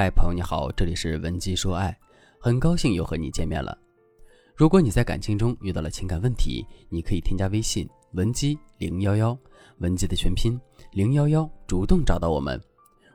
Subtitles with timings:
[0.00, 1.98] 嗨，朋友你好，这里是文姬说爱，
[2.38, 3.76] 很高兴又和你见面了。
[4.54, 9.36] 如果你在感情中遇到了情感问题，你可以添加微信文姬零幺幺，
[9.78, 10.56] 文姬的全拼
[10.92, 12.62] 零幺幺，主动找到我们，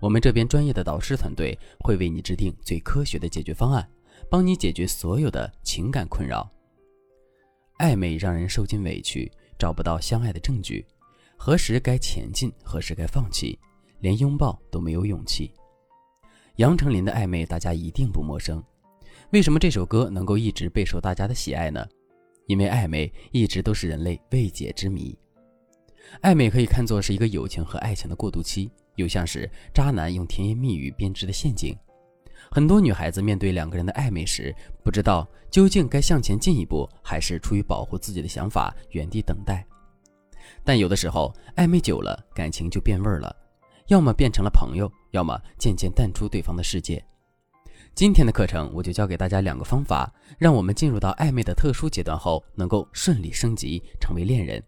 [0.00, 3.86] 我们这边专业的导师团队会为你制定最科学的解决方案，
[4.30, 6.50] 帮你解决所有的情感困扰。
[7.76, 10.86] 暧昧让人受尽委屈，找不到相爱的证据，
[11.36, 13.58] 何时该前进，何时该放弃，
[13.98, 15.52] 连拥抱都没有勇气。
[16.60, 18.62] 杨丞琳的暧昧，大家一定不陌生。
[19.30, 21.82] 为什么这首歌能够一直备受大家的喜爱呢？
[22.48, 25.18] 因为暧昧一直都是人类未解之谜。
[26.20, 31.74] 暧昧可以看作是一个友情和爱情的过渡期，又像是渣男用甜言蜜语编织的陷阱。
[32.50, 39.66] 很多女孩子面对两个人的暧昧时，不知道究竟该向前进一步，还是出于保护自己的想法原地等待。
[40.62, 43.34] 但有的时候，暧昧久了，感情就变味儿了。
[43.90, 47.04] 要么变成了朋友，要么渐渐淡出对方的世界。
[47.92, 54.62] 今天的课程，我就教给大家两个方法，让我们进入到暧昧的特殊阶段后，能够顺利升级成为恋人。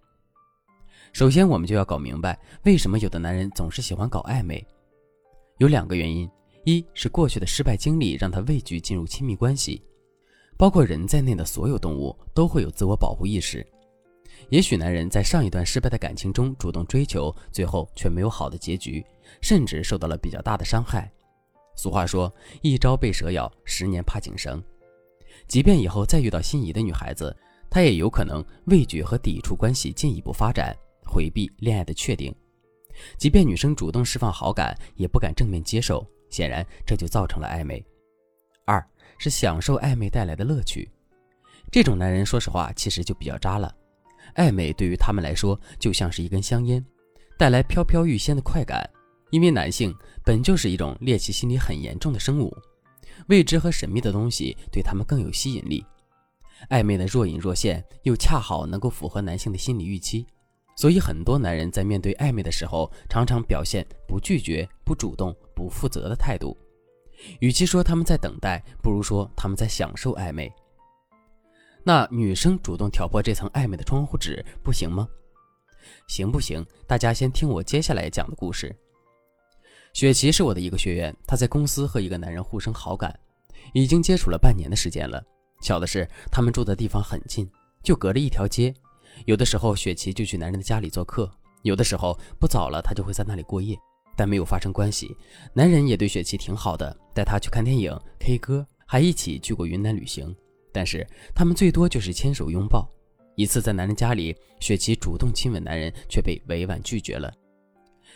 [1.12, 4.66] 首先，我们就要搞明白，为什么有的男人总是喜欢搞暧昧。
[5.58, 6.28] 有两个原因：
[6.64, 9.80] 一是过去的失败经历让他畏惧进入亲密关系，
[10.56, 13.64] 包括人在内的所有动物都会有自我保护意识。
[14.48, 19.04] 也许男人在上一段失败的感情中主动追求，最后却没有好的结局，
[19.40, 21.10] 甚至受到了比较大的伤害。
[21.74, 24.62] 俗话说：“一朝被蛇咬，十年怕井绳。”
[25.48, 27.34] 即便以后再遇到心仪的女孩子，
[27.70, 32.34] 他也有可能畏惧和抵触关系进一步发展，回避恋爱的确定。
[33.16, 36.06] 即便女生主动释放好感，也不敢正面接受。
[36.28, 37.82] 显然，这就造成了暧昧。
[38.64, 38.86] 二
[39.18, 40.90] 是享受暧昧带来的乐趣。
[41.70, 43.74] 这种男人，说实话，其实就比较渣了。
[44.34, 46.84] 暧昧对于他们来说就像是一根香烟，
[47.38, 48.88] 带来飘飘欲仙的快感。
[49.30, 52.54] 因为男性本就是一种猎奇心理很严重的生物，
[53.28, 55.82] 未知和神秘的东西对他们更有吸引力。
[56.68, 60.27] 暧昧的若隐若现，又恰好能够符合男性的心理预期，
[60.77, 66.55] 所以很多男人在面对暧昧的时候，常常表现不拒绝、不主动、不负责的态度。
[67.40, 70.52] 与其说他们在等待，不如说他们在享受暧昧。
[71.84, 75.08] 那女生主动挑破这层暧昧的窗户纸不行吗？
[76.06, 76.64] 行不行？
[76.86, 78.74] 大家先听我接下来讲的故事。
[79.92, 83.18] 雪琪是我的一个学员，她在公司和一个男人互生好感，
[83.74, 85.22] 已经接触了半年的时间了。
[85.60, 87.48] 巧的是，他们住的地方很近，
[87.82, 88.72] 就隔着一条街。
[89.26, 91.28] 有的时候，雪琪就去男人的家里做客；
[91.62, 93.76] 有的时候不早了，她就会在那里过夜，
[94.16, 95.14] 但没有发生关系。
[95.52, 100.34] 男人也对雪琪挺好的，带她去看电影、K 歌，还一起去过云南旅行。
[100.72, 102.88] 但是他们最多就是牵手拥抱。
[103.34, 107.33] 一次在男人家里，雪琪主动亲吻男人，却被委婉拒绝了。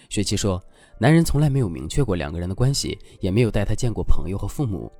[0.08, 0.62] 雪琪说，
[0.98, 4.92] 男人从来没有明确过两个人的关系，也没有带她见过朋友和父母。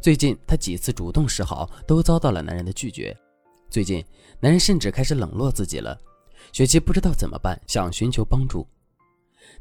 [0.00, 3.16] 最近她几次主动示好，都遭到了男人的拒绝。
[3.70, 4.04] 最近
[4.40, 5.98] 男人甚至开始冷落自己了。
[6.52, 8.66] 雪琪不知道怎么办，想寻求帮助。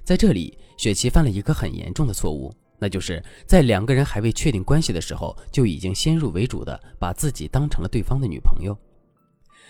[0.04, 2.54] 在这里，雪琪犯了一个很严重的错误。
[2.86, 8.78] 那就是在两个人还未确定关系的时候，就已经先入为主的把自己当成了对方的女朋友。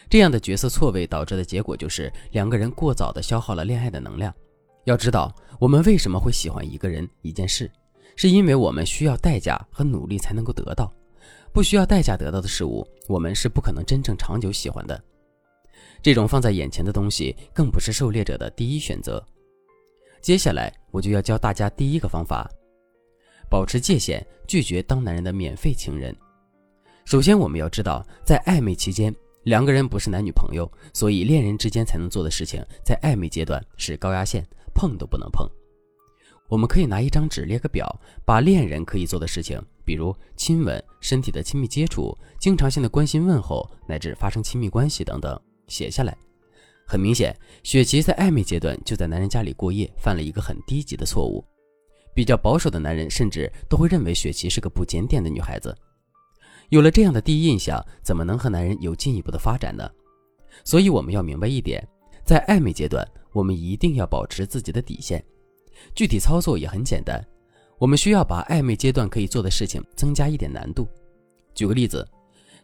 [0.10, 4.36] 这样的角色错位导致的结果就是两个人过早的消耗了恋爱的能量。
[4.84, 7.72] 要知道，我们为什么会喜欢一个人、一件事，
[8.18, 10.92] 是因为我们需要代价和努力才能够得到。
[11.54, 15.02] 不需要代价得到的事物，我们是不可能真正长久喜欢的。
[16.02, 19.26] 这种放在眼前的东西，更不是狩猎者的第一选择。
[20.22, 22.52] 接下来，我就要教大家第一个方法。
[23.50, 26.16] 保持界限，拒绝当男人的免费情人。
[27.06, 29.14] 首先，我们要知道，在暧昧期间，
[29.44, 35.48] 两个人不是男女朋友，所以恋人之间才能做的事情，在暧昧阶段是高压线，碰都不能碰。
[36.48, 37.88] 我们可以拿一张纸列个表，
[38.24, 46.16] 把恋人可以做的事情，比如亲吻、身体的亲密接触、经常性的关心问候，乃至发生亲密关系等等，写下来。
[46.88, 51.44] 很明显，雪琪在暧昧阶段就在男人家里过夜，犯了一个很低级的错误。
[52.16, 55.78] 比较保守的男人甚至都会认为雪琪是个不检点的女孩子。
[56.70, 59.88] 有了这样的第一印象，怎么能和男人有进一步的发展呢？
[60.64, 61.86] 所以我们要明白一点，
[62.24, 65.24] 在暧昧阶段，我们一定要保持自己的底线。
[65.94, 67.22] 具体操作也很简单，
[67.78, 70.88] 我们需要把暧昧阶段可以做的事情增加一点难度。
[71.54, 72.08] 举个例子，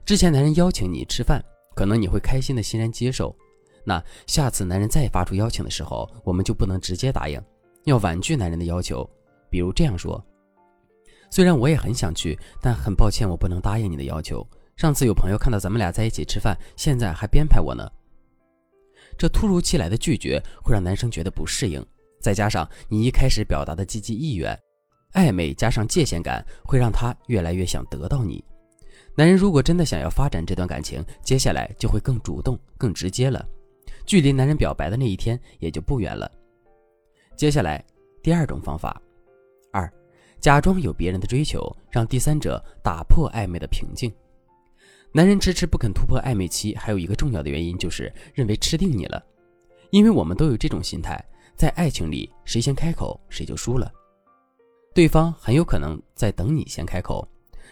[0.05, 1.43] 之前男人邀请你吃饭，
[1.75, 3.35] 可能你会开心的欣然接受。
[3.83, 7.39] 那下次男人再发出邀请的时候，我们就不能直接答应，
[7.83, 9.07] 要婉拒男人的要求。
[9.51, 10.23] 比如这样说
[11.29, 14.43] ：“虽然我也很想去，但很抱歉，我不能答应你的要求。
[14.77, 17.87] 上次有朋友看到咱们俩在一起吃饭，现在还编排我呢。”
[19.19, 21.85] 这突如其来的拒绝会让男生觉得不适应，
[22.21, 24.57] 再加上你一开始表达的积极意愿，
[25.13, 28.43] 暧昧加上界限感，会让他越来越想得到你。
[29.13, 33.45] 男人如果真的想要发展这段感情，接下来就会更主动、更直接了，
[34.05, 36.31] 距离男人表白的那一天也就不远了。
[37.35, 37.83] 接下来
[38.23, 38.99] 第二种方法，
[40.41, 44.11] 假装有别人的追求，让第三者打破暧昧的平静。
[45.13, 49.23] 男人迟迟不肯突破暧昧期，还有一个重要的原因就是认为吃定你了，
[49.91, 51.23] 因为我们都有这种心态，
[51.55, 53.91] 在爱情里谁先开口谁就输了，
[54.95, 57.27] 对方很有可能在等你先开口。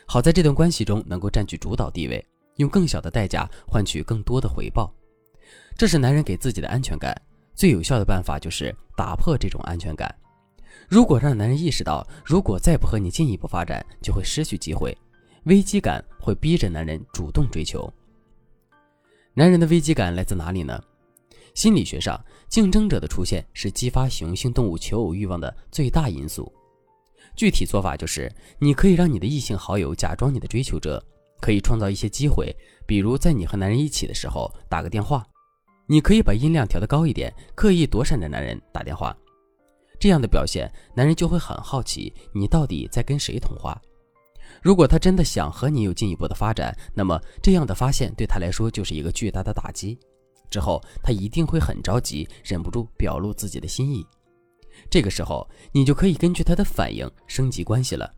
[0.05, 2.23] 好在这段关系中能够占据主导地位，
[2.57, 4.93] 用更小的代价换取更多的回报，
[5.75, 7.19] 这是男人给自己的安全感。
[7.55, 10.13] 最有效的办法就是打破这种安全感。
[10.89, 14.97] 如果让男人意识到，如果再不和你进一步发展，就会失去机会，
[15.43, 17.87] 危机感会逼着男人主动追求。
[19.35, 20.83] 男人的危机感来自哪里呢？
[21.53, 26.51] 心理学上，竞争者的出现是激发雄性动物求偶欲望的最大因素。
[27.35, 31.03] 具体做法就是，你可以让你的异性好友假装你的追求者，
[31.39, 32.51] 可以创造一些机会，
[32.87, 35.23] 比如在你和男人一起的时候打个电话，
[35.85, 39.15] 你可以把音量调得高一点，刻意躲闪着男人打电话。
[39.99, 43.79] 这样的表现，男人就会很好奇你到底在跟谁通话。
[44.61, 49.97] 如果他真的想和你有进一步的发展，那么这样的发现对他来说就是一个巨大的打击。
[50.49, 54.05] 之后他一定会很着急，忍不住表露自己的心意。
[54.89, 58.11] 这个时候，你就可以根据他的反应升级关系了。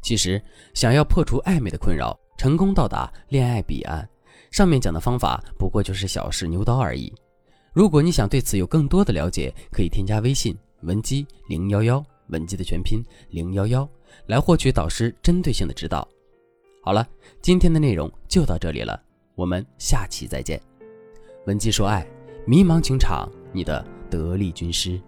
[0.00, 0.40] 其实，
[0.72, 4.08] 想要破除暧昧的困扰，成功到达恋爱彼岸，
[4.52, 7.12] 上面讲的方法不过就是小试牛刀而已。
[7.72, 10.56] 如果你想对此有更多的了解，可以添加微信
[10.86, 13.88] 文姬零幺幺，文姬的全拼零幺幺，
[14.26, 16.06] 来获取导师针对性的指导。
[16.80, 17.06] 好了，
[17.42, 19.02] 今天的内容就到这里了，
[19.34, 20.60] 我们下期再见。
[21.46, 22.06] 文姬说爱，
[22.46, 25.00] 迷茫情场，你的得力军师。